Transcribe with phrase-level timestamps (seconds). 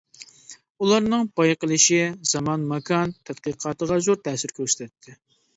[0.85, 1.99] ئۇلارنىڭ بايقىلىشى
[2.31, 5.17] زامان-ماكان تەتقىقاتىغا زور تەسىر كۆرسەتتى.